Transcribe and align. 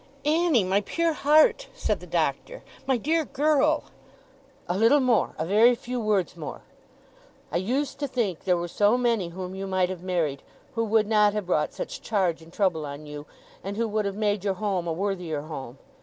'Annie, 0.25 0.63
my 0.63 0.81
pure 0.81 1.13
heart!' 1.13 1.67
said 1.75 1.99
the 1.99 2.07
Doctor, 2.07 2.63
'my 2.87 2.97
dear 2.97 3.23
girl!' 3.23 3.83
'A 4.67 4.75
little 4.75 4.99
more! 4.99 5.35
a 5.37 5.45
very 5.45 5.75
few 5.75 5.99
words 5.99 6.35
more! 6.35 6.63
I 7.51 7.57
used 7.57 7.99
to 7.99 8.07
think 8.07 8.45
there 8.45 8.57
were 8.57 8.67
so 8.67 8.97
many 8.97 9.29
whom 9.29 9.53
you 9.53 9.67
might 9.67 9.89
have 9.89 10.01
married, 10.01 10.41
who 10.73 10.83
would 10.85 11.05
not 11.05 11.33
have 11.33 11.45
brought 11.45 11.71
such 11.75 12.01
charge 12.01 12.41
and 12.41 12.51
trouble 12.51 12.83
on 12.83 13.05
you, 13.05 13.27
and 13.63 13.77
who 13.77 13.87
would 13.89 14.05
have 14.05 14.15
made 14.15 14.43
your 14.43 14.55
home 14.55 14.87
a 14.87 14.91
worthier 14.91 15.41
home. 15.41 15.77